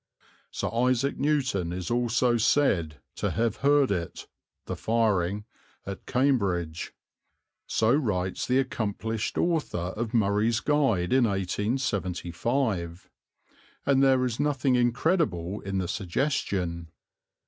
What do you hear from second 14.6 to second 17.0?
incredible in the suggestion.